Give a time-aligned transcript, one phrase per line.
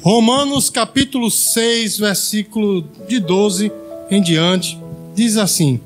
[0.00, 3.72] Romanos capítulo 6, versículo de 12
[4.08, 4.78] em diante,
[5.14, 5.80] diz assim: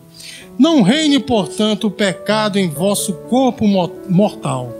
[0.59, 4.71] Não reine, portanto, o pecado em vosso corpo mortal,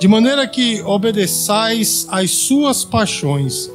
[0.00, 3.70] de maneira que obedeçais às suas paixões,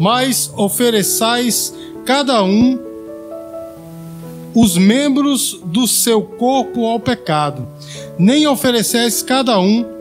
[0.00, 1.72] mas ofereçais
[2.04, 2.78] cada um
[4.52, 7.68] os membros do seu corpo ao pecado,
[8.18, 9.99] nem ofereceis cada um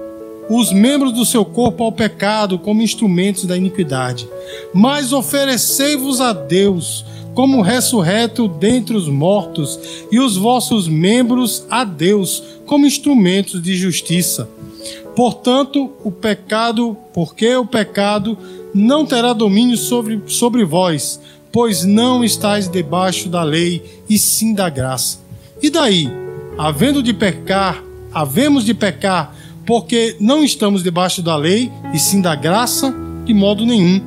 [0.49, 4.27] os membros do seu corpo ao pecado como instrumentos da iniquidade,
[4.73, 9.79] mas oferecei-vos a Deus como ressurreto dentre os mortos,
[10.11, 14.49] e os vossos membros a Deus como instrumentos de justiça.
[15.15, 18.37] Portanto, o pecado, porque o pecado
[18.73, 21.19] não terá domínio sobre, sobre vós,
[21.51, 25.19] pois não estáis debaixo da lei, e sim da graça.
[25.61, 26.09] E daí,
[26.57, 29.35] havendo de pecar, havemos de pecar,
[29.69, 32.91] porque não estamos debaixo da lei, e sim da graça,
[33.23, 34.01] de modo nenhum.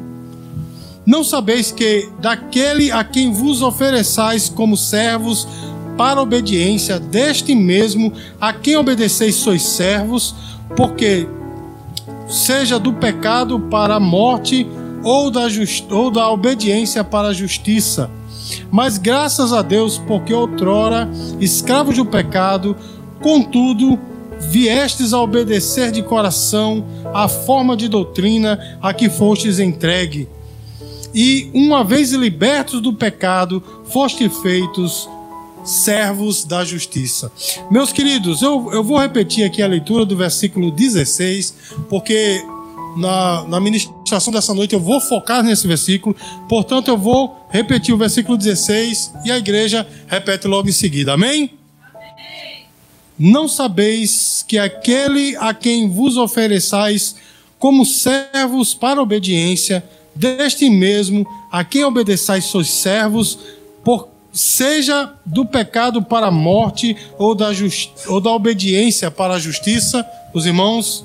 [1.06, 5.46] Não sabeis que daquele a quem vos ofereçais como servos
[5.96, 10.34] para obediência, deste mesmo a quem obedeceis sois servos,
[10.76, 11.28] porque
[12.26, 14.66] seja do pecado para a morte
[15.04, 15.88] ou da, just...
[15.92, 18.10] ou da obediência para a justiça.
[18.68, 22.76] Mas graças a Deus, porque outrora escravos do pecado,
[23.20, 24.10] contudo
[24.50, 30.28] viestes a obedecer de coração a forma de doutrina a que fostes entregue.
[31.14, 35.08] E, uma vez libertos do pecado, foste feitos
[35.64, 37.30] servos da justiça.
[37.70, 41.54] Meus queridos, eu, eu vou repetir aqui a leitura do versículo 16,
[41.88, 42.42] porque
[42.96, 46.16] na, na ministração dessa noite eu vou focar nesse versículo,
[46.48, 51.12] portanto eu vou repetir o versículo 16 e a igreja repete logo em seguida.
[51.12, 51.61] Amém?
[53.24, 57.14] Não sabeis que aquele a quem vos ofereçais
[57.56, 63.38] como servos para obediência, deste mesmo a quem obedeçais sois servos,
[63.84, 67.50] por, seja do pecado para a morte ou da,
[68.08, 70.04] ou da obediência para a justiça,
[70.34, 71.04] os irmãos?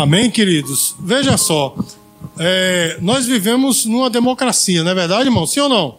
[0.00, 0.96] Amém, queridos?
[0.98, 1.76] Veja só,
[2.38, 5.46] é, nós vivemos numa democracia, não é verdade, irmão?
[5.46, 5.98] Sim ou não?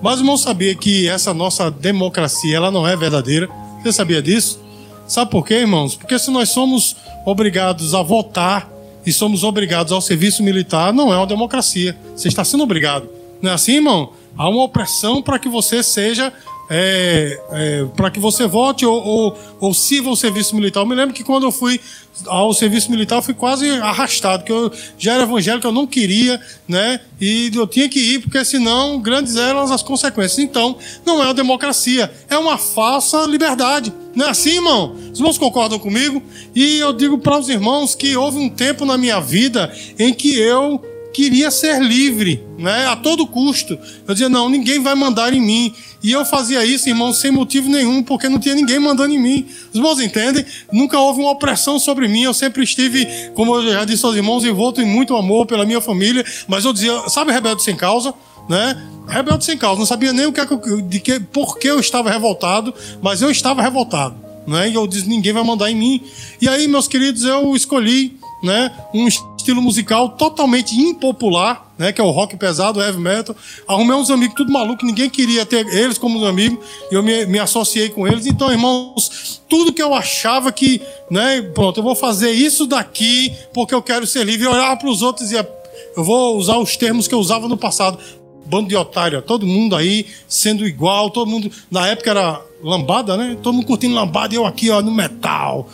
[0.00, 3.48] Mas o irmão sabia que essa nossa democracia ela não é verdadeira.
[3.82, 4.60] Você sabia disso?
[5.08, 5.96] Sabe por quê, irmãos?
[5.96, 6.94] Porque se nós somos
[7.26, 8.70] obrigados a votar
[9.04, 11.98] e somos obrigados ao serviço militar, não é uma democracia.
[12.14, 13.08] Você está sendo obrigado.
[13.42, 14.12] Não é assim, irmão?
[14.36, 16.32] Há uma opressão para que você seja
[16.70, 20.80] é, é, para que você vote ou, ou, ou sirva o serviço militar.
[20.80, 21.80] Eu me lembro que quando eu fui
[22.26, 26.40] ao serviço militar, eu fui quase arrastado, porque eu já era evangélico, eu não queria,
[26.66, 27.00] né?
[27.20, 30.38] E eu tinha que ir, porque senão grandes eram as consequências.
[30.38, 33.92] Então, não é uma democracia, é uma falsa liberdade.
[34.14, 34.96] Não é assim, irmão?
[35.12, 36.22] Os irmãos concordam comigo?
[36.54, 40.36] E eu digo para os irmãos que houve um tempo na minha vida em que
[40.36, 40.82] eu
[41.12, 42.86] queria ser livre, né?
[42.86, 43.78] A todo custo.
[44.06, 45.74] Eu dizia, não, ninguém vai mandar em mim.
[46.02, 49.46] E eu fazia isso, irmão, sem motivo nenhum, porque não tinha ninguém mandando em mim.
[49.70, 50.44] Os irmãos entendem?
[50.72, 52.22] Nunca houve uma opressão sobre mim.
[52.22, 55.80] Eu sempre estive, como eu já disse aos irmãos, envolto em muito amor pela minha
[55.80, 56.24] família.
[56.46, 58.14] Mas eu dizia, sabe, rebelde sem causa?
[58.48, 58.80] Né?
[59.08, 59.78] Rebelde sem causa.
[59.78, 60.46] Não sabia nem o que, é
[60.88, 64.14] de que, por que eu estava revoltado, mas eu estava revoltado.
[64.46, 64.70] Né?
[64.70, 66.02] E eu disse, ninguém vai mandar em mim.
[66.40, 69.06] E aí, meus queridos, eu escolhi né, um
[69.48, 73.34] estilo musical totalmente impopular, né, que é o rock pesado, heavy metal.
[73.66, 77.38] Arrumei uns amigos tudo maluco, ninguém queria ter eles como amigos, e eu me, me
[77.38, 78.26] associei com eles.
[78.26, 83.74] Então, irmãos, tudo que eu achava que, né, pronto, eu vou fazer isso daqui porque
[83.74, 84.46] eu quero ser livre.
[84.46, 85.48] Eu olhava para os outros e ia,
[85.96, 87.98] eu vou usar os termos que eu usava no passado.
[88.44, 91.50] Bando de otário, todo mundo aí sendo igual, todo mundo.
[91.70, 93.36] Na época era lambada, né?
[93.42, 95.68] Todo mundo curtindo lambada e eu aqui, ó, no metal.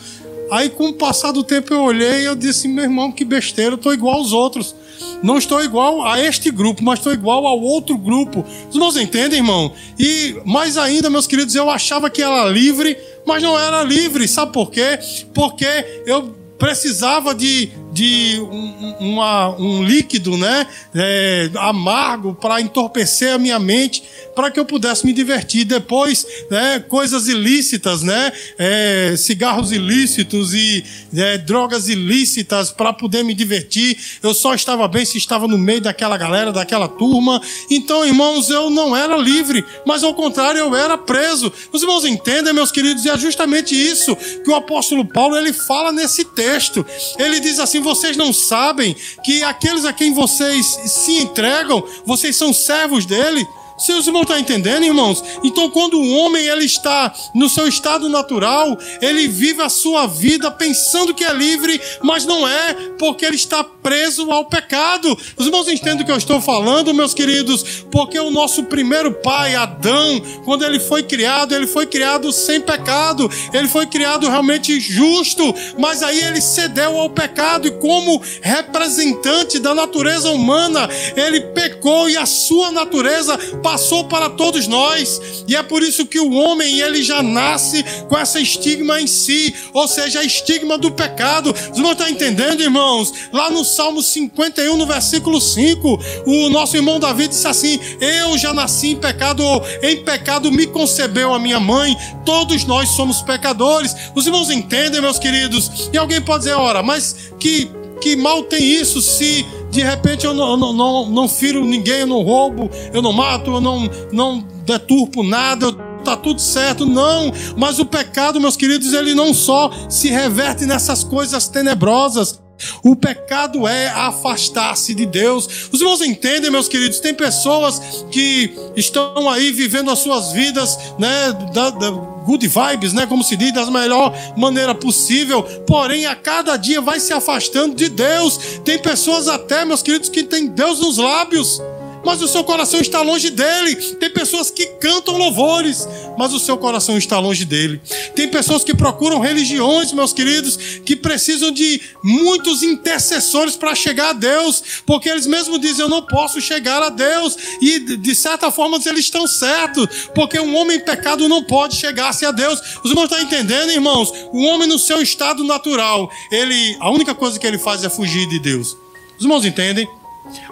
[0.51, 3.71] Aí, com o passar do tempo, eu olhei e eu disse: meu irmão, que besteira,
[3.71, 4.75] eu estou igual aos outros.
[5.23, 8.45] Não estou igual a este grupo, mas estou igual ao outro grupo.
[8.69, 9.73] Os irmãos entendem, irmão?
[9.97, 14.27] E mais ainda, meus queridos, eu achava que era livre, mas não era livre.
[14.27, 14.99] Sabe por quê?
[15.33, 15.65] Porque
[16.05, 23.57] eu precisava de, de um, uma, um líquido né, é, amargo para entorpecer a minha
[23.57, 24.03] mente,
[24.35, 25.63] para que eu pudesse me divertir.
[25.63, 30.83] Depois, né, coisas ilícitas, né, é, cigarros ilícitos e
[31.15, 33.97] é, drogas ilícitas para poder me divertir.
[34.21, 37.41] Eu só estava bem se estava no meio daquela galera, daquela turma.
[37.71, 41.51] Então, irmãos, eu não era livre, mas ao contrário, eu era preso.
[41.71, 45.93] Os irmãos entendem, meus queridos, e é justamente isso que o apóstolo Paulo ele fala
[45.93, 46.85] nesse texto.
[47.17, 48.93] Ele diz assim: vocês não sabem
[49.23, 53.47] que aqueles a quem vocês se entregam, vocês são servos dele?
[53.77, 55.21] Seus irmãos estão entendendo, irmãos?
[55.43, 60.49] Então, quando o homem ele está no seu estado natural, ele vive a sua vida
[60.49, 65.17] pensando que é livre, mas não é, porque ele está preso ao pecado.
[65.35, 67.83] Os irmãos entendem o que eu estou falando, meus queridos?
[67.91, 73.29] Porque o nosso primeiro pai, Adão, quando ele foi criado, ele foi criado sem pecado,
[73.53, 79.75] ele foi criado realmente justo, mas aí ele cedeu ao pecado e, como representante da
[79.75, 85.19] natureza humana, ele pecou e a sua natureza passou para todos nós.
[85.47, 89.55] E é por isso que o homem ele já nasce com essa estigma em si,
[89.73, 91.51] ou seja, a estigma do pecado.
[91.51, 93.11] Vocês não estão entendendo, irmãos?
[93.33, 98.53] Lá no Salmo 51, no versículo 5, o nosso irmão Davi disse assim: Eu já
[98.53, 99.43] nasci em pecado,
[99.81, 101.97] em pecado me concebeu a minha mãe.
[102.23, 103.95] Todos nós somos pecadores.
[104.13, 105.89] Os irmãos entendem, meus queridos?
[105.91, 107.67] E alguém pode dizer, ora, mas que
[108.01, 109.45] que mal tem isso se
[109.75, 113.51] de repente eu não, não, não, não firo ninguém, eu não roubo, eu não mato,
[113.51, 115.73] eu não, não deturpo nada,
[116.03, 116.85] tá tudo certo.
[116.85, 122.41] Não, mas o pecado, meus queridos, ele não só se reverte nessas coisas tenebrosas.
[122.83, 125.69] O pecado é afastar-se de Deus.
[125.71, 126.99] Os irmãos entendem, meus queridos?
[126.99, 133.05] Tem pessoas que estão aí vivendo as suas vidas, né, da, da good vibes, né,
[133.05, 135.43] como se diz, da melhor maneira possível.
[135.67, 138.59] Porém, a cada dia vai se afastando de Deus.
[138.63, 141.61] Tem pessoas até, meus queridos, que têm Deus nos lábios
[142.05, 143.75] mas o seu coração está longe dele.
[143.95, 145.87] Tem pessoas que cantam louvores,
[146.17, 147.81] mas o seu coração está longe dele.
[148.15, 150.55] Tem pessoas que procuram religiões, meus queridos,
[150.85, 156.03] que precisam de muitos intercessores para chegar a Deus, porque eles mesmos dizem: Eu não
[156.03, 160.85] posso chegar a Deus, e de certa forma eles estão certos, porque um homem em
[160.85, 162.61] pecado não pode chegar-se a Deus.
[162.83, 164.13] Os irmãos estão entendendo, irmãos?
[164.31, 168.27] O homem, no seu estado natural, ele, a única coisa que ele faz é fugir
[168.27, 168.77] de Deus.
[169.17, 169.87] Os irmãos entendem?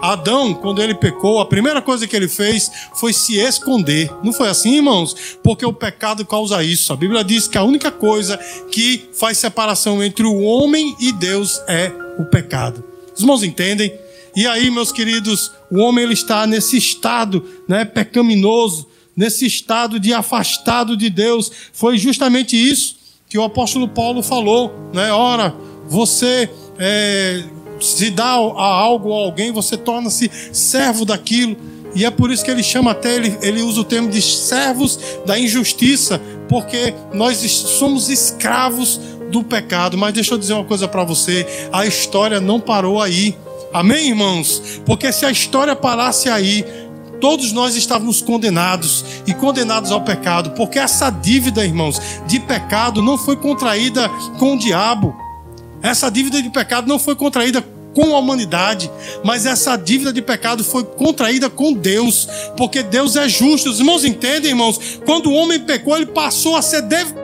[0.02, 4.12] Adão, quando ele pecou, a primeira coisa que ele fez foi se esconder.
[4.24, 5.38] Não foi assim, irmãos?
[5.44, 6.94] Porque o pecado causa isso.
[6.94, 8.38] A Bíblia diz que a única coisa
[8.72, 12.84] que faz separação entre o homem e Deus é o pecado.
[13.14, 13.94] Os irmãos entendem?
[14.36, 20.12] E aí, meus queridos, o homem ele está nesse estado, né, pecaminoso, nesse estado de
[20.12, 21.52] afastado de Deus.
[21.72, 22.96] Foi justamente isso
[23.30, 25.12] que o apóstolo Paulo falou, né?
[25.12, 25.56] Ora,
[25.88, 26.50] você
[26.80, 27.44] é,
[27.83, 31.56] se dá a algo a alguém, você torna-se servo daquilo.
[31.95, 35.00] E é por isso que ele chama até, ele, ele usa o termo de servos
[35.25, 36.19] da injustiça,
[36.50, 39.00] porque nós somos escravos
[39.30, 39.97] do pecado.
[39.97, 43.38] Mas deixa eu dizer uma coisa para você: a história não parou aí.
[43.71, 44.81] Amém, irmãos?
[44.85, 46.63] Porque se a história parasse aí,
[47.19, 53.18] todos nós estávamos condenados e condenados ao pecado, porque essa dívida, irmãos, de pecado não
[53.18, 55.15] foi contraída com o diabo.
[55.81, 57.62] Essa dívida de pecado não foi contraída
[57.94, 58.90] com a humanidade,
[59.24, 63.69] mas essa dívida de pecado foi contraída com Deus, porque Deus é justo.
[63.69, 65.00] Os irmãos entendem, irmãos?
[65.06, 67.23] Quando o homem pecou, ele passou a ser devedor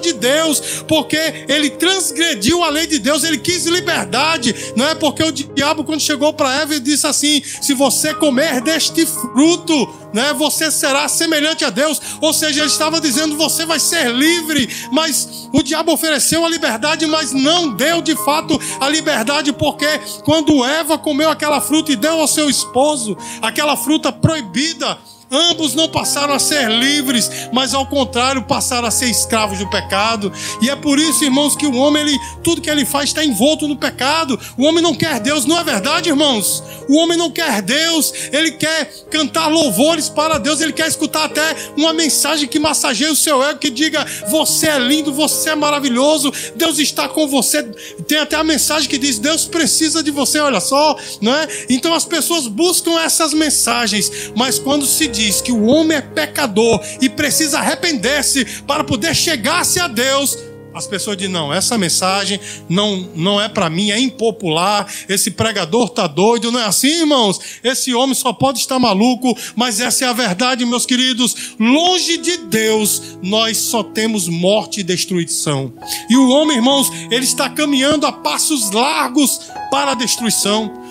[0.00, 4.94] de Deus, porque ele transgrediu a lei de Deus, ele quis liberdade, não é?
[4.94, 10.32] Porque o diabo, quando chegou para Eva, disse assim: se você comer deste fruto, né,
[10.32, 12.00] você será semelhante a Deus.
[12.20, 17.06] Ou seja, ele estava dizendo: você vai ser livre, mas o diabo ofereceu a liberdade,
[17.06, 19.86] mas não deu de fato a liberdade, porque
[20.24, 24.98] quando Eva comeu aquela fruta e deu ao seu esposo, aquela fruta proibida,
[25.30, 30.32] Ambos não passaram a ser livres, mas ao contrário, passaram a ser escravos do pecado.
[30.60, 33.66] E é por isso, irmãos, que o homem, ele, tudo que ele faz está envolto
[33.66, 34.38] no pecado.
[34.56, 36.62] O homem não quer Deus, não é verdade, irmãos?
[36.88, 41.56] O homem não quer Deus, ele quer cantar louvores para Deus, ele quer escutar até
[41.76, 46.32] uma mensagem que massageie o seu ego, que diga: Você é lindo, você é maravilhoso,
[46.54, 47.62] Deus está com você.
[48.06, 51.48] Tem até a mensagem que diz: Deus precisa de você, olha só, não é?
[51.68, 56.80] Então as pessoas buscam essas mensagens, mas quando se diz que o homem é pecador
[57.00, 60.36] e precisa arrepender-se para poder chegar-se a Deus,
[60.74, 64.86] as pessoas dizem: não, essa mensagem não, não é para mim, é impopular.
[65.08, 67.40] Esse pregador tá doido, não é assim, irmãos?
[67.62, 71.54] Esse homem só pode estar maluco, mas essa é a verdade, meus queridos.
[71.60, 75.72] Longe de Deus, nós só temos morte e destruição.
[76.10, 79.40] E o homem, irmãos, ele está caminhando a passos largos
[79.70, 80.82] para a destruição.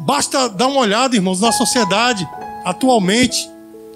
[0.00, 2.26] Basta dar uma olhada, irmãos, na sociedade
[2.64, 3.48] atualmente.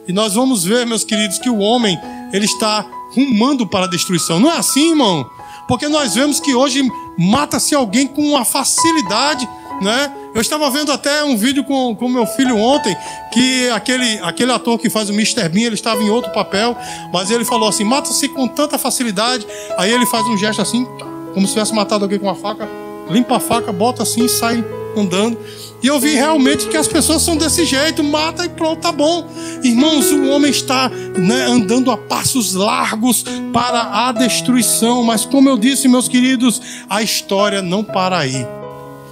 [0.06, 1.98] E nós vamos ver, meus queridos, que o homem
[2.32, 4.40] ele está rumando para a destruição.
[4.40, 5.28] Não é assim, irmão?
[5.68, 6.82] Porque nós vemos que hoje
[7.18, 9.48] mata-se alguém com uma facilidade,
[9.80, 10.12] né?
[10.34, 12.96] Eu estava vendo até um vídeo com, com meu filho ontem,
[13.32, 15.48] que aquele, aquele ator que faz o Mr.
[15.48, 16.76] Bean, ele estava em outro papel,
[17.12, 19.46] mas ele falou assim, mata-se com tanta facilidade.
[19.76, 20.86] Aí ele faz um gesto assim,
[21.34, 22.68] como se tivesse matado alguém com uma faca.
[23.10, 24.64] limpa a faca, bota assim e sai
[24.96, 25.38] andando.
[25.82, 29.28] E eu vi realmente que as pessoas são desse jeito, mata e pronto, tá bom.
[29.64, 35.58] Irmãos, o homem está né, andando a passos largos para a destruição, mas como eu
[35.58, 38.46] disse, meus queridos, a história não para aí.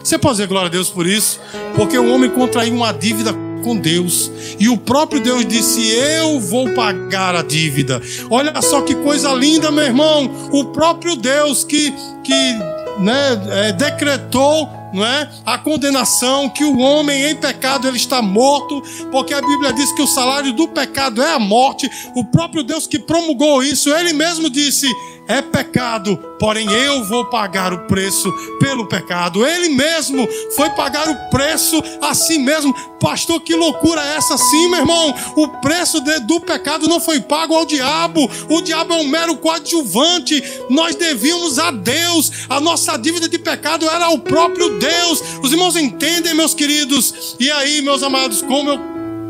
[0.02, 1.40] Você pode dizer glória a Deus por isso?
[1.74, 4.30] Porque o homem contraiu uma dívida com Deus.
[4.58, 8.00] E o próprio Deus disse: Eu vou pagar a dívida.
[8.30, 10.30] Olha só que coisa linda, meu irmão.
[10.52, 11.92] O próprio Deus que,
[12.24, 12.54] que
[12.98, 15.30] né, é, decretou não é?
[15.44, 20.02] A condenação que o homem em pecado ele está morto, porque a Bíblia diz que
[20.02, 21.90] o salário do pecado é a morte.
[22.14, 24.86] O próprio Deus que promulgou isso, ele mesmo disse:
[25.30, 29.46] é pecado, porém eu vou pagar o preço pelo pecado.
[29.46, 32.74] Ele mesmo foi pagar o preço a si mesmo.
[32.98, 35.14] Pastor, que loucura é essa sim, meu irmão?
[35.36, 38.28] O preço de, do pecado não foi pago ao diabo.
[38.48, 40.42] O diabo é um mero coadjuvante.
[40.68, 42.32] Nós devíamos a Deus.
[42.48, 45.22] A nossa dívida de pecado era o próprio Deus.
[45.42, 47.36] Os irmãos entendem, meus queridos?
[47.38, 48.80] E aí, meus amados, como eu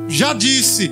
[0.09, 0.90] já disse,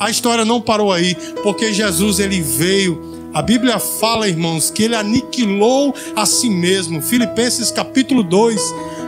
[0.00, 4.94] a história não parou aí, porque Jesus ele veio a Bíblia fala, irmãos, que ele
[4.94, 7.00] aniquilou a si mesmo.
[7.00, 8.60] Filipenses capítulo 2,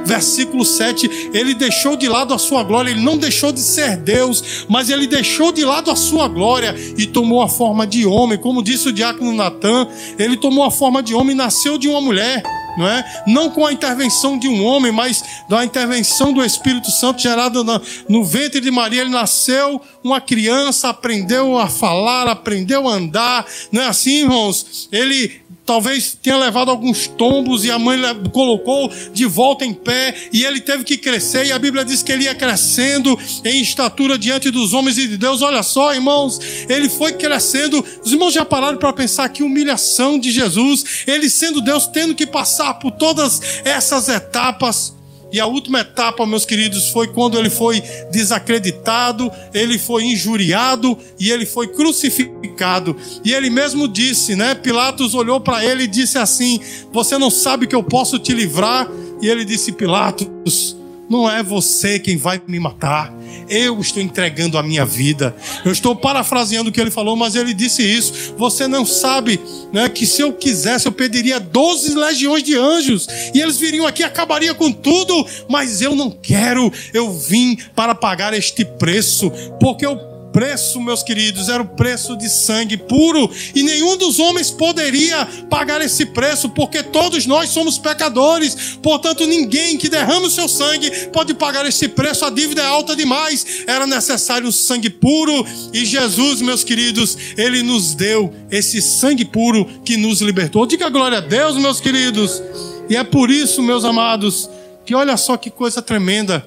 [0.04, 4.66] versículo 7, ele deixou de lado a sua glória, ele não deixou de ser Deus,
[4.68, 8.62] mas ele deixou de lado a sua glória e tomou a forma de homem, como
[8.62, 9.86] disse o diácono Natan,
[10.18, 12.42] ele tomou a forma de homem e nasceu de uma mulher
[12.76, 13.22] não é?
[13.26, 17.80] Não com a intervenção de um homem, mas da intervenção do Espírito Santo gerado no,
[18.08, 19.02] no ventre de Maria.
[19.02, 24.88] Ele nasceu uma criança, aprendeu a falar, aprendeu a andar, não é assim, irmãos?
[24.92, 27.98] Ele talvez tenha levado alguns tombos e a mãe
[28.32, 32.12] colocou de volta em pé e ele teve que crescer e a Bíblia diz que
[32.12, 35.42] ele ia crescendo em estatura diante dos homens e de Deus.
[35.42, 37.84] Olha só, irmãos, ele foi crescendo.
[38.04, 42.26] Os irmãos já pararam para pensar que humilhação de Jesus, ele sendo Deus tendo que
[42.26, 44.94] passar por todas essas etapas.
[45.34, 51.28] E a última etapa, meus queridos, foi quando ele foi desacreditado, ele foi injuriado e
[51.28, 52.96] ele foi crucificado.
[53.24, 54.54] E ele mesmo disse, né?
[54.54, 56.60] Pilatos olhou para ele e disse assim:
[56.92, 58.88] Você não sabe que eu posso te livrar?
[59.20, 60.76] E ele disse: Pilatos,
[61.08, 63.12] não é você quem vai me matar.
[63.48, 65.34] Eu estou entregando a minha vida.
[65.64, 68.34] Eu estou parafraseando o que ele falou, mas ele disse isso.
[68.36, 69.40] Você não sabe
[69.72, 74.02] né, que se eu quisesse, eu pediria 12 legiões de anjos e eles viriam aqui
[74.02, 75.26] e acabaria com tudo.
[75.48, 76.72] Mas eu não quero.
[76.92, 79.30] Eu vim para pagar este preço,
[79.60, 84.50] porque eu preço, meus queridos, era o preço de sangue puro, e nenhum dos homens
[84.50, 88.76] poderia pagar esse preço, porque todos nós somos pecadores.
[88.82, 92.96] Portanto, ninguém que derrama o seu sangue pode pagar esse preço, a dívida é alta
[92.96, 93.62] demais.
[93.64, 99.64] Era necessário o sangue puro, e Jesus, meus queridos, ele nos deu esse sangue puro
[99.84, 100.66] que nos libertou.
[100.66, 102.42] Diga glória a Deus, meus queridos.
[102.90, 104.50] E é por isso, meus amados,
[104.84, 106.44] que olha só que coisa tremenda.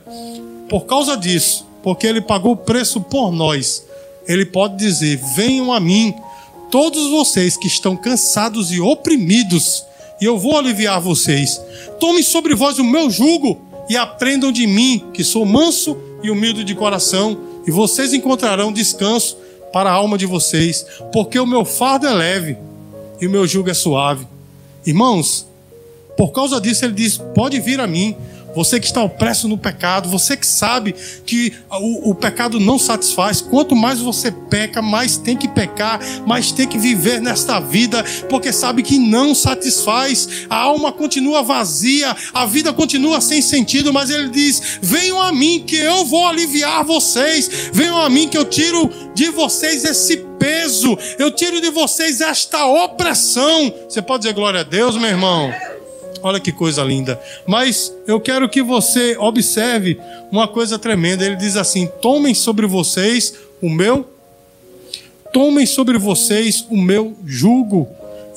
[0.68, 3.86] Por causa disso, porque ele pagou o preço por nós.
[4.28, 6.14] Ele pode dizer: Venham a mim,
[6.70, 9.86] todos vocês que estão cansados e oprimidos,
[10.20, 11.62] e eu vou aliviar vocês.
[11.98, 16.66] Tomem sobre vós o meu jugo e aprendam de mim, que sou manso e humilde
[16.66, 19.38] de coração, e vocês encontrarão descanso
[19.72, 22.58] para a alma de vocês, porque o meu fardo é leve
[23.22, 24.28] e o meu jugo é suave.
[24.86, 25.48] Irmãos,
[26.18, 28.14] por causa disso ele diz: Pode vir a mim
[28.58, 30.96] você que está opresso no pecado, você que sabe
[31.28, 33.40] que o, o, pecado não satisfaz.
[33.40, 38.52] Quanto mais você peca, mais tem que pecar, mais tem que viver nesta vida, porque
[38.52, 40.48] sabe que não satisfaz.
[40.50, 45.64] A alma continua vazia, a vida continua sem sentido, mas ele diz: Venham a mim
[45.64, 47.70] que eu vou aliviar vocês.
[47.72, 52.66] Venham a mim que eu tiro de vocês esse peso, eu tiro de vocês esta
[52.66, 53.72] opressão.
[53.88, 55.54] Você pode dizer glória a Deus, meu irmão?
[56.28, 57.20] Olha que coisa linda.
[57.48, 59.98] Mas eu quero que você observe
[60.30, 61.26] uma coisa tremenda.
[61.26, 64.06] Ele diz assim: Tomem sobre vocês o meu.
[65.32, 67.88] Tomem sobre vocês o meu jugo.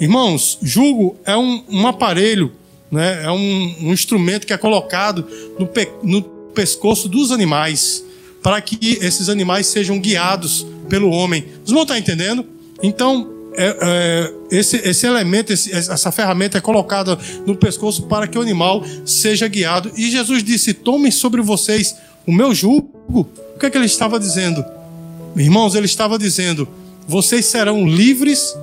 [0.01, 2.53] Irmãos, jugo é um, um aparelho,
[2.91, 3.25] né?
[3.25, 5.27] é um, um, instrumento que é colocado
[5.59, 6.23] no, pe, no
[6.55, 8.05] pescoço dos animais,
[8.43, 11.45] para que esses animais sejam guiados pelo homem.
[11.65, 12.47] Os irmãos estão entendendo?
[12.83, 18.39] Então, é, é, esse, esse elemento, esse, essa ferramenta é colocada no pescoço para que
[18.39, 19.91] o animal seja guiado.
[19.97, 22.91] E Jesus disse: Tomem sobre vocês o meu jugo.
[23.09, 24.65] O que é que ele estava dizendo?
[25.37, 26.69] Irmãos, ele estava dizendo:
[27.07, 28.57] Vocês serão livres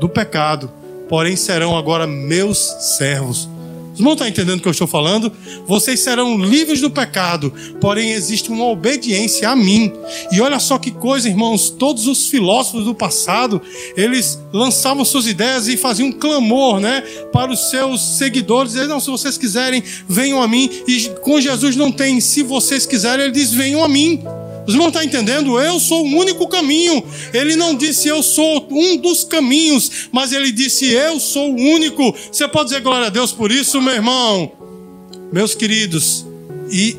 [0.00, 0.70] do pecado,
[1.08, 2.58] porém serão agora meus
[2.98, 3.48] servos.
[3.96, 5.32] Os irmãos estão entendendo o que eu estou falando?
[5.66, 7.50] Vocês serão livres do pecado,
[7.80, 9.90] porém existe uma obediência a mim.
[10.30, 13.58] E olha só que coisa, irmãos, todos os filósofos do passado,
[13.96, 17.00] eles lançavam suas ideias e faziam um clamor, né,
[17.32, 20.68] para os seus seguidores, eles não, se vocês quiserem, venham a mim.
[20.86, 24.22] E com Jesus não tem, se vocês quiserem, ele diz, venham a mim.
[24.66, 25.60] Os irmãos estão entendendo?
[25.60, 27.04] Eu sou o único caminho.
[27.32, 32.14] Ele não disse eu sou um dos caminhos, mas ele disse eu sou o único.
[32.30, 34.52] Você pode dizer glória a Deus por isso, meu irmão?
[35.32, 36.26] Meus queridos,
[36.70, 36.96] e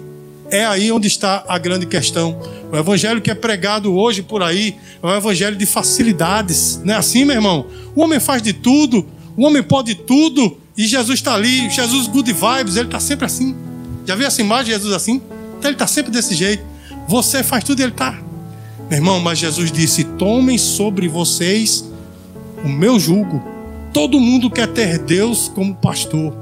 [0.49, 2.39] é aí onde está a grande questão.
[2.71, 6.81] O evangelho que é pregado hoje por aí é um evangelho de facilidades.
[6.83, 7.67] Não é assim, meu irmão?
[7.95, 9.05] O homem faz de tudo,
[9.35, 11.69] o homem pode tudo, e Jesus está ali.
[11.69, 13.55] Jesus, good vibes, ele está sempre assim.
[14.05, 15.21] Já viu essa imagem de Jesus assim?
[15.57, 16.63] Então ele está sempre desse jeito.
[17.07, 18.19] Você faz tudo ele está.
[18.89, 21.85] Meu irmão, mas Jesus disse: Tomem sobre vocês
[22.63, 23.41] o meu jugo.
[23.93, 26.33] Todo mundo quer ter Deus como pastor,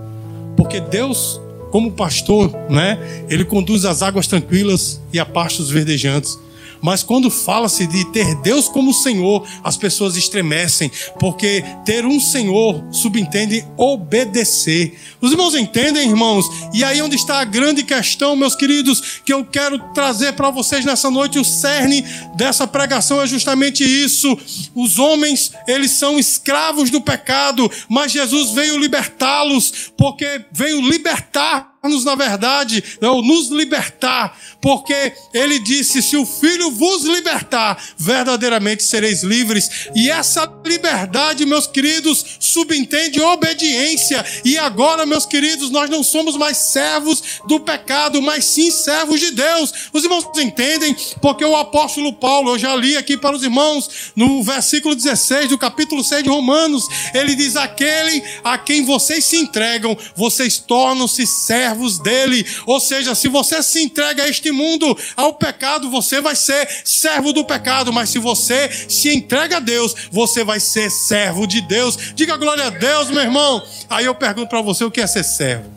[0.57, 1.39] porque Deus,
[1.71, 6.37] como pastor, né, ele conduz as águas tranquilas e a pastos verdejantes.
[6.81, 12.83] Mas quando fala-se de ter Deus como Senhor, as pessoas estremecem, porque ter um Senhor
[12.91, 14.99] subentende obedecer.
[15.21, 16.45] Os irmãos entendem, irmãos?
[16.73, 20.85] E aí onde está a grande questão, meus queridos, que eu quero trazer para vocês
[20.85, 22.05] nessa noite, o cerne
[22.35, 24.37] dessa pregação é justamente isso.
[24.73, 32.05] Os homens, eles são escravos do pecado, mas Jesus veio libertá-los, porque veio libertar nos
[32.05, 39.23] na verdade, ou nos libertar, porque ele disse: se o Filho vos libertar, verdadeiramente sereis
[39.23, 39.89] livres.
[39.95, 44.25] E essa liberdade, meus queridos, subentende obediência.
[44.43, 49.31] E agora, meus queridos, nós não somos mais servos do pecado, mas sim servos de
[49.31, 49.73] Deus.
[49.93, 50.95] Os irmãos entendem?
[51.21, 55.57] Porque o apóstolo Paulo, eu já li aqui para os irmãos, no versículo 16 do
[55.57, 61.74] capítulo 6 de Romanos, ele diz: aquele a quem vocês se entregam, vocês tornam-se servos
[61.75, 62.45] servos dele.
[62.65, 67.33] Ou seja, se você se entrega a este mundo, ao pecado, você vai ser servo
[67.33, 67.91] do pecado.
[67.91, 71.97] Mas se você se entrega a Deus, você vai ser servo de Deus.
[72.15, 73.61] Diga glória a Deus, meu irmão.
[73.89, 75.75] Aí eu pergunto para você o que é ser servo.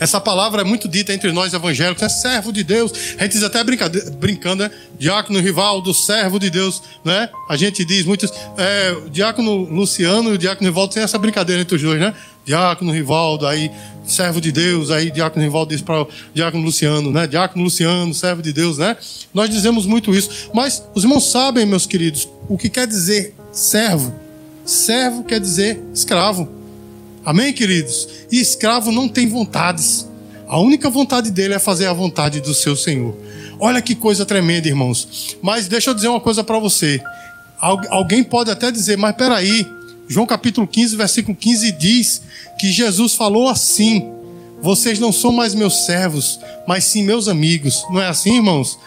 [0.00, 2.92] Essa palavra é muito dita entre nós evangélicos, é servo de Deus.
[3.16, 4.70] A gente diz até brincando, né?
[4.98, 7.28] Diácono Rivaldo, servo de Deus, né?
[7.48, 8.32] A gente diz muitos.
[8.56, 12.12] É, o diácono Luciano e o diácono Rivaldo tem essa brincadeira entre os dois, né?
[12.44, 13.70] Diácono Rivaldo, aí
[14.08, 17.26] servo de Deus, aí Diácono Rivaldo diz para Diácono Luciano, né?
[17.26, 18.96] Diácono Luciano, servo de Deus, né?
[19.32, 20.50] Nós dizemos muito isso.
[20.52, 24.14] Mas os irmãos sabem, meus queridos, o que quer dizer servo?
[24.64, 26.48] Servo quer dizer escravo.
[27.24, 28.08] Amém, queridos?
[28.30, 30.08] E escravo não tem vontades.
[30.46, 33.14] A única vontade dele é fazer a vontade do seu Senhor.
[33.60, 35.36] Olha que coisa tremenda, irmãos.
[35.42, 37.00] Mas deixa eu dizer uma coisa para você.
[37.60, 39.66] Alguém pode até dizer, mas peraí,
[40.08, 42.22] João capítulo 15, versículo 15 diz
[42.58, 44.10] que Jesus falou assim:
[44.62, 47.84] Vocês não são mais meus servos, mas sim meus amigos.
[47.90, 48.78] Não é assim, irmãos?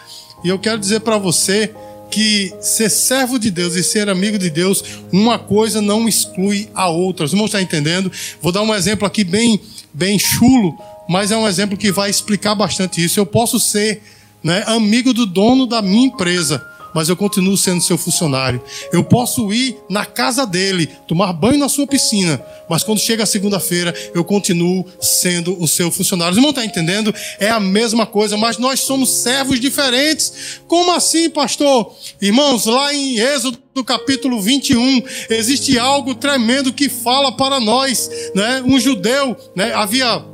[0.42, 1.72] E eu quero dizer para você
[2.10, 6.88] que ser servo de Deus e ser amigo de Deus, uma coisa não exclui a
[6.88, 7.24] outra.
[7.24, 8.10] Os irmãos estão entendendo?
[8.40, 9.60] Vou dar um exemplo aqui bem,
[9.94, 10.76] bem chulo,
[11.08, 13.18] mas é um exemplo que vai explicar bastante isso.
[13.18, 14.02] Eu posso ser
[14.42, 16.62] né, amigo do dono da minha empresa,
[16.94, 18.62] mas eu continuo sendo seu funcionário.
[18.92, 23.26] Eu posso ir na casa dele, tomar banho na sua piscina, mas quando chega a
[23.26, 26.32] segunda-feira, eu continuo sendo o seu funcionário.
[26.32, 27.14] Os irmãos estão entendendo?
[27.38, 30.60] É a mesma coisa, mas nós somos servos diferentes.
[30.66, 31.94] Como assim, pastor?
[32.20, 38.62] Irmãos, lá em Êxodo no capítulo 21, existe algo tremendo que fala para nós, né?
[38.64, 39.72] Um judeu, né?
[39.72, 40.31] Havia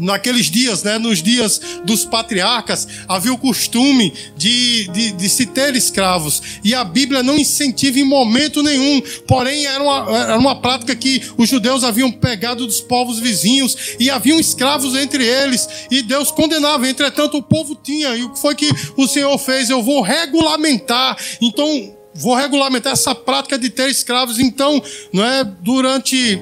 [0.00, 5.74] naqueles dias, né, nos dias dos patriarcas, havia o costume de, de, de, se ter
[5.76, 6.42] escravos.
[6.64, 9.02] E a Bíblia não incentiva em momento nenhum.
[9.26, 14.10] Porém, era uma, era uma prática que os judeus haviam pegado dos povos vizinhos e
[14.10, 15.68] haviam escravos entre eles.
[15.90, 16.88] E Deus condenava.
[16.88, 18.16] Entretanto, o povo tinha.
[18.16, 19.70] E o que foi que o Senhor fez?
[19.70, 21.16] Eu vou regulamentar.
[21.40, 24.38] Então, vou regulamentar essa prática de ter escravos.
[24.38, 24.82] Então,
[25.12, 26.40] não é durante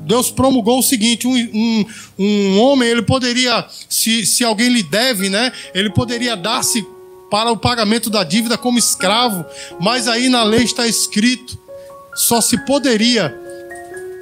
[0.00, 1.86] Deus promulgou o seguinte: um, um,
[2.18, 5.52] um homem, ele poderia, se, se alguém lhe deve, né?
[5.74, 6.86] Ele poderia dar-se
[7.30, 9.44] para o pagamento da dívida como escravo,
[9.80, 11.58] mas aí na lei está escrito:
[12.14, 13.34] só se poderia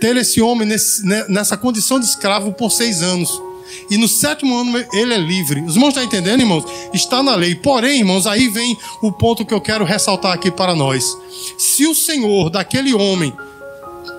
[0.01, 3.43] ter esse homem nesse, né, nessa condição de escravo por seis anos.
[3.91, 5.61] E no sétimo ano ele é livre.
[5.63, 6.65] Os irmãos estão entendendo, irmãos?
[6.93, 7.55] Está na lei.
[7.55, 11.17] Porém, irmãos, aí vem o ponto que eu quero ressaltar aqui para nós.
[11.59, 13.33] Se o Senhor daquele homem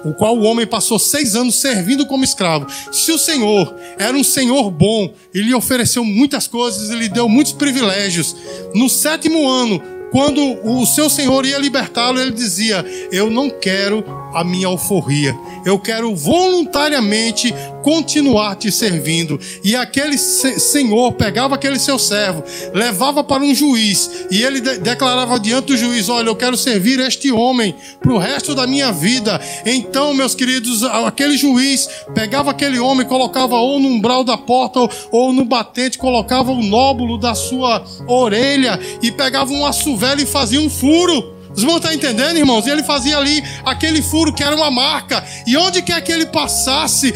[0.03, 2.67] o qual o homem passou seis anos servindo como escravo.
[2.91, 8.35] Se o Senhor era um Senhor bom, ele ofereceu muitas coisas, ele deu muitos privilégios.
[8.73, 14.03] No sétimo ano, quando o seu Senhor ia libertá-lo, ele dizia: Eu não quero
[14.37, 15.35] a minha alforria.
[15.65, 19.39] Eu quero voluntariamente continuar te servindo.
[19.63, 25.39] E aquele senhor pegava aquele seu servo, levava para um juiz, e ele de declarava
[25.39, 29.41] diante do juiz: Olha, eu quero servir este homem para o resto da minha vida.
[29.65, 34.89] Então, meus queridos, aquele juiz pegava aquele homem, colocava ou no umbral da porta ou,
[35.11, 40.25] ou no batente, colocava o nóbulo da sua orelha e pegava um aço velho e
[40.25, 41.36] fazia um furo.
[41.57, 42.67] Os irmãos estão entendendo, irmãos?
[42.67, 45.25] E ele fazia ali aquele furo que era uma marca.
[45.47, 47.11] E onde quer que ele passasse,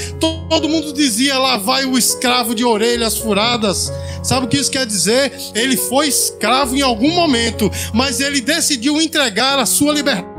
[0.49, 3.91] todo mundo dizia: lá vai o escravo de orelhas furadas.
[4.23, 5.31] Sabe o que isso quer dizer?
[5.53, 10.30] Ele foi escravo em algum momento, mas ele decidiu entregar a sua liberdade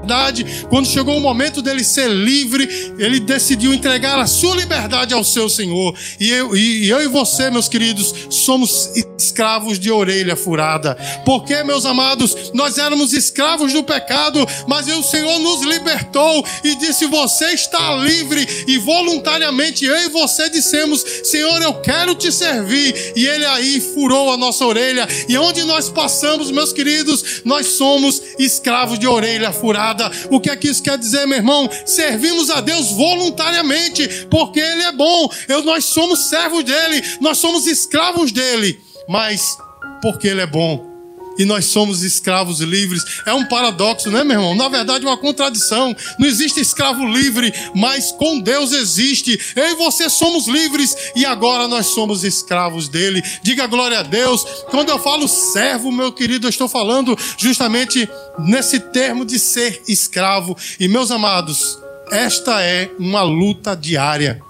[0.68, 5.48] quando chegou o momento dele ser livre, ele decidiu entregar a sua liberdade ao seu
[5.48, 5.94] Senhor.
[6.18, 10.96] E eu e, eu e você, meus queridos, somos escravos de orelha furada.
[11.24, 17.06] Porque, meus amados, nós éramos escravos do pecado, mas o Senhor nos libertou e disse:
[17.06, 18.46] Você está livre.
[18.66, 23.12] E voluntariamente eu e você dissemos: Senhor, eu quero te servir.
[23.16, 25.06] E ele aí furou a nossa orelha.
[25.28, 29.91] E onde nós passamos, meus queridos, nós somos escravos de orelha furada.
[30.30, 31.68] O que é que isso quer dizer, meu irmão?
[31.84, 35.28] Servimos a Deus voluntariamente, porque Ele é bom.
[35.48, 39.56] Eu, nós somos servos dele, nós somos escravos dele, mas
[40.00, 40.91] porque Ele é bom
[41.38, 43.02] e nós somos escravos livres.
[43.26, 44.54] É um paradoxo, né, meu irmão?
[44.54, 45.94] Na verdade, é uma contradição.
[46.18, 49.38] Não existe escravo livre, mas com Deus existe.
[49.56, 53.22] Eu e você somos livres e agora nós somos escravos dele.
[53.42, 54.44] Diga glória a Deus.
[54.70, 60.56] Quando eu falo servo, meu querido, eu estou falando justamente nesse termo de ser escravo.
[60.78, 61.78] E meus amados,
[62.10, 64.42] esta é uma luta diária.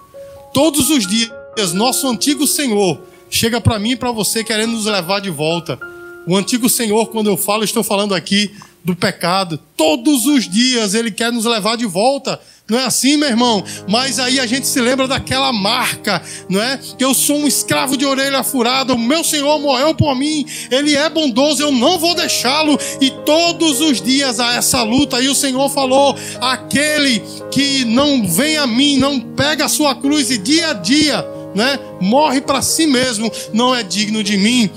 [0.52, 5.20] Todos os dias, nosso antigo Senhor chega para mim e para você querendo nos levar
[5.20, 5.78] de volta.
[6.26, 8.50] O antigo Senhor, quando eu falo, estou falando aqui
[8.84, 9.58] do pecado.
[9.76, 12.40] Todos os dias ele quer nos levar de volta.
[12.68, 13.62] Não é assim, meu irmão?
[13.88, 16.78] Mas aí a gente se lembra daquela marca, não é?
[16.96, 20.96] Que eu sou um escravo de orelha furada, o meu Senhor morreu por mim, ele
[20.96, 22.78] é bondoso, eu não vou deixá-lo.
[23.00, 25.20] E todos os dias há essa luta.
[25.20, 30.30] E o Senhor falou: aquele que não vem a mim, não pega a sua cruz
[30.30, 31.78] e dia a dia, né?
[32.00, 34.70] Morre para si mesmo, não é digno de mim.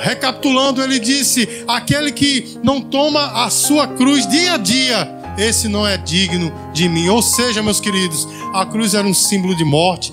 [0.00, 5.08] Recapitulando, ele disse: aquele que não toma a sua cruz dia a dia,
[5.38, 7.08] esse não é digno de mim.
[7.08, 10.12] Ou seja, meus queridos, a cruz era um símbolo de morte,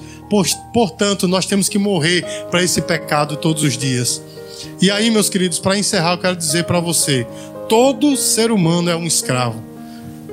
[0.74, 4.22] portanto, nós temos que morrer para esse pecado todos os dias.
[4.82, 7.26] E aí, meus queridos, para encerrar, eu quero dizer para você:
[7.70, 9.64] todo ser humano é um escravo.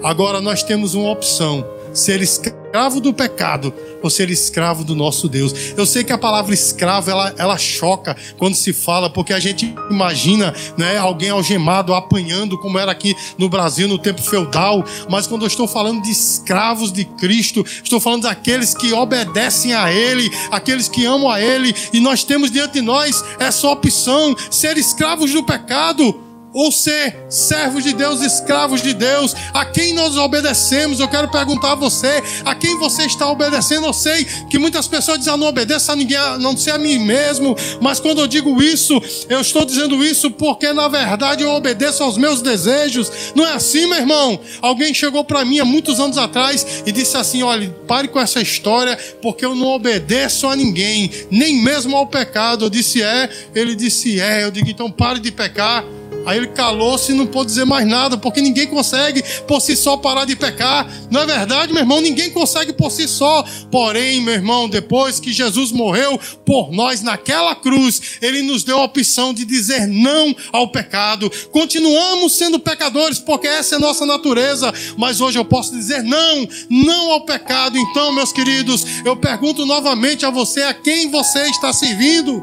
[0.02, 5.54] Agora nós temos uma opção: ser escravo do pecado ou ser escravo do nosso Deus.
[5.76, 9.74] Eu sei que a palavra escravo ela, ela choca quando se fala, porque a gente
[9.90, 14.84] imagina né, alguém algemado, apanhando, como era aqui no Brasil no tempo feudal.
[15.08, 19.90] Mas quando eu estou falando de escravos de Cristo, estou falando daqueles que obedecem a
[19.92, 24.76] Ele, aqueles que amam a Ele, e nós temos diante de nós essa opção: ser
[24.76, 26.23] escravos do pecado
[26.54, 31.00] ou ser servos de Deus, escravos de Deus, a quem nós obedecemos.
[31.00, 33.86] Eu quero perguntar a você, a quem você está obedecendo?
[33.86, 36.78] Eu sei que muitas pessoas dizem, ah, não obedeço a ninguém, a não sei a
[36.78, 41.50] mim mesmo, mas quando eu digo isso, eu estou dizendo isso porque na verdade eu
[41.50, 43.10] obedeço aos meus desejos.
[43.34, 44.38] Não é assim, meu irmão?
[44.62, 48.40] Alguém chegou para mim há muitos anos atrás e disse assim: olha, pare com essa
[48.40, 52.66] história, porque eu não obedeço a ninguém, nem mesmo ao pecado.
[52.66, 53.28] Eu disse, é.
[53.54, 54.44] Ele disse, é.
[54.44, 55.84] Eu digo, então pare de pecar.
[56.26, 59.96] Aí ele calou-se e não pôde dizer mais nada, porque ninguém consegue por si só
[59.96, 60.86] parar de pecar.
[61.10, 62.00] Não é verdade, meu irmão?
[62.00, 63.44] Ninguém consegue por si só.
[63.70, 68.84] Porém, meu irmão, depois que Jesus morreu por nós naquela cruz, ele nos deu a
[68.84, 71.30] opção de dizer não ao pecado.
[71.50, 77.10] Continuamos sendo pecadores, porque essa é nossa natureza, mas hoje eu posso dizer não, não
[77.10, 77.76] ao pecado.
[77.76, 82.42] Então, meus queridos, eu pergunto novamente a você a quem você está servindo.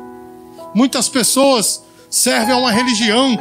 [0.73, 3.37] Muitas pessoas servem a uma religião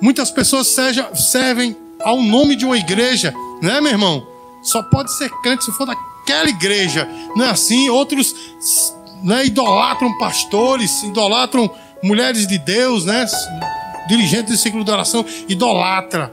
[0.00, 4.26] Muitas pessoas seja, servem ao nome de uma igreja, né, meu irmão?
[4.62, 7.88] Só pode ser crente se for daquela igreja, não é assim?
[7.88, 8.34] Outros
[9.22, 11.70] né, idolatram pastores, idolatram
[12.02, 13.24] mulheres de Deus, né?
[14.08, 16.32] Dirigentes de ciclo de oração, idolatra.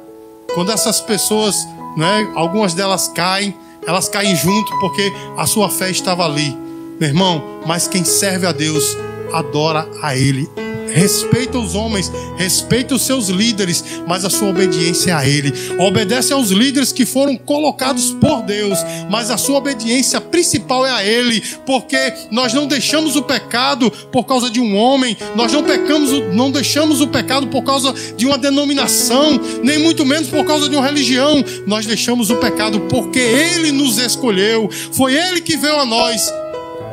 [0.53, 1.55] Quando essas pessoas,
[1.97, 6.55] né, algumas delas caem, elas caem junto porque a sua fé estava ali.
[6.99, 8.97] Meu irmão, mas quem serve a Deus
[9.31, 10.49] adora a Ele
[10.93, 15.53] respeita os homens, respeita os seus líderes, mas a sua obediência é a Ele.
[15.79, 18.77] Obedece aos líderes que foram colocados por Deus,
[19.09, 24.25] mas a sua obediência principal é a Ele, porque nós não deixamos o pecado por
[24.25, 28.37] causa de um homem, nós não pecamos, não deixamos o pecado por causa de uma
[28.37, 31.43] denominação, nem muito menos por causa de uma religião.
[31.65, 36.31] Nós deixamos o pecado porque Ele nos escolheu, foi Ele que veio a nós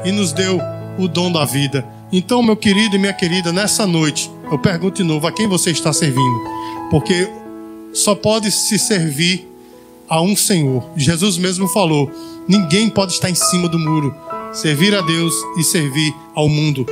[0.05, 0.61] e nos deu
[0.99, 2.00] o dom da vida.
[2.13, 5.71] Então, meu querido e minha querida, nessa noite, eu pergunto de novo: a quem você
[5.71, 6.41] está servindo?
[6.91, 7.29] Porque
[7.93, 9.49] só pode se servir
[10.09, 10.85] a um Senhor.
[10.97, 12.11] Jesus mesmo falou:
[12.49, 14.13] ninguém pode estar em cima do muro,
[14.53, 16.85] servir a Deus e servir ao mundo.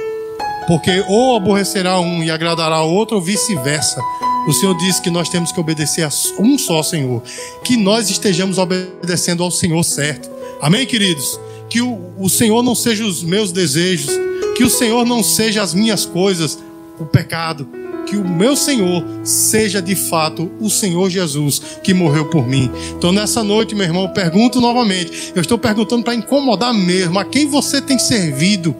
[0.68, 4.00] Porque ou aborrecerá um e agradará ao outro, ou vice-versa.
[4.46, 7.22] O Senhor disse que nós temos que obedecer a um só Senhor.
[7.64, 10.30] Que nós estejamos obedecendo ao Senhor certo.
[10.60, 11.40] Amém, queridos?
[11.68, 14.27] Que o, o Senhor não seja os meus desejos
[14.58, 16.58] que o Senhor não seja as minhas coisas,
[16.98, 17.68] o pecado.
[18.04, 22.68] Que o meu Senhor seja de fato o Senhor Jesus que morreu por mim.
[22.96, 25.32] Então, nessa noite, meu irmão, eu pergunto novamente.
[25.32, 27.20] Eu estou perguntando para incomodar mesmo.
[27.20, 28.74] A quem você tem servido?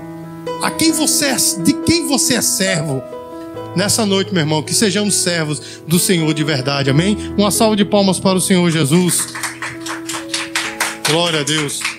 [0.61, 3.01] A quem você é, de quem você é servo?
[3.77, 6.91] Nessa noite, meu irmão, que sejamos servos do Senhor de verdade.
[6.91, 7.17] Amém?
[7.37, 9.29] Uma salva de palmas para o Senhor Jesus.
[11.09, 11.98] Glória a Deus.